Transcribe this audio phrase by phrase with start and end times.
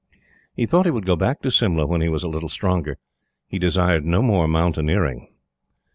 [0.55, 2.97] He thought he would go back to Simla when he was a little stronger.
[3.47, 5.27] He desired no more mountaineering.